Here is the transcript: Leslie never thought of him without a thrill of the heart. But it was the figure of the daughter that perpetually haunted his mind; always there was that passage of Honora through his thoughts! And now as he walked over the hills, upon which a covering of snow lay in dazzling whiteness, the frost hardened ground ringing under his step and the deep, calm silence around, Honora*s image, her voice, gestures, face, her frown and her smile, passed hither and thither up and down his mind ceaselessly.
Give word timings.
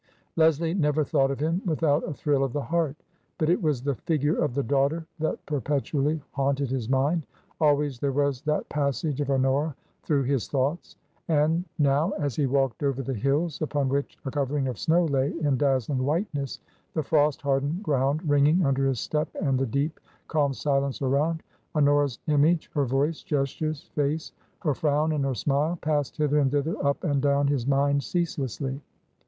Leslie 0.35 0.73
never 0.73 1.03
thought 1.03 1.29
of 1.29 1.39
him 1.39 1.61
without 1.63 2.01
a 2.09 2.13
thrill 2.15 2.43
of 2.43 2.53
the 2.53 2.59
heart. 2.63 2.95
But 3.37 3.51
it 3.51 3.61
was 3.61 3.83
the 3.83 3.93
figure 3.93 4.35
of 4.35 4.55
the 4.55 4.63
daughter 4.63 5.05
that 5.19 5.45
perpetually 5.45 6.19
haunted 6.31 6.71
his 6.71 6.89
mind; 6.89 7.27
always 7.59 7.99
there 7.99 8.11
was 8.11 8.41
that 8.45 8.67
passage 8.67 9.21
of 9.21 9.29
Honora 9.29 9.75
through 10.01 10.23
his 10.23 10.47
thoughts! 10.47 10.95
And 11.27 11.65
now 11.77 12.09
as 12.17 12.35
he 12.35 12.47
walked 12.47 12.81
over 12.81 13.03
the 13.03 13.13
hills, 13.13 13.61
upon 13.61 13.89
which 13.89 14.17
a 14.25 14.31
covering 14.31 14.67
of 14.67 14.79
snow 14.79 15.05
lay 15.05 15.37
in 15.39 15.55
dazzling 15.55 16.03
whiteness, 16.03 16.57
the 16.95 17.03
frost 17.03 17.43
hardened 17.43 17.83
ground 17.83 18.27
ringing 18.27 18.65
under 18.65 18.87
his 18.87 18.99
step 18.99 19.27
and 19.39 19.59
the 19.59 19.67
deep, 19.67 19.99
calm 20.27 20.51
silence 20.51 21.03
around, 21.03 21.43
Honora*s 21.75 22.17
image, 22.25 22.71
her 22.73 22.85
voice, 22.85 23.21
gestures, 23.21 23.83
face, 23.93 24.31
her 24.61 24.73
frown 24.73 25.11
and 25.11 25.23
her 25.25 25.35
smile, 25.35 25.77
passed 25.79 26.17
hither 26.17 26.39
and 26.39 26.49
thither 26.49 26.73
up 26.83 27.03
and 27.03 27.21
down 27.21 27.45
his 27.45 27.67
mind 27.67 28.01
ceaselessly. 28.01 28.81